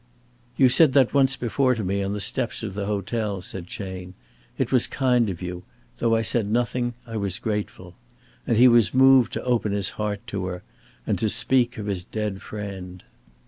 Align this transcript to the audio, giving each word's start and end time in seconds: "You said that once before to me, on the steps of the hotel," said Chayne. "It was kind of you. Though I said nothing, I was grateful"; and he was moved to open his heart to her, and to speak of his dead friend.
"You 0.57 0.67
said 0.67 0.93
that 0.93 1.13
once 1.13 1.35
before 1.37 1.75
to 1.75 1.83
me, 1.83 2.01
on 2.01 2.11
the 2.13 2.19
steps 2.19 2.63
of 2.63 2.73
the 2.73 2.87
hotel," 2.87 3.39
said 3.43 3.67
Chayne. 3.67 4.15
"It 4.57 4.71
was 4.71 4.87
kind 4.87 5.29
of 5.29 5.43
you. 5.43 5.61
Though 5.97 6.15
I 6.15 6.23
said 6.23 6.49
nothing, 6.49 6.95
I 7.05 7.17
was 7.17 7.37
grateful"; 7.37 7.93
and 8.47 8.57
he 8.57 8.67
was 8.67 8.95
moved 8.95 9.31
to 9.33 9.43
open 9.43 9.73
his 9.73 9.89
heart 9.89 10.25
to 10.25 10.47
her, 10.47 10.63
and 11.05 11.19
to 11.19 11.29
speak 11.29 11.77
of 11.77 11.85
his 11.85 12.03
dead 12.03 12.41
friend. 12.41 13.03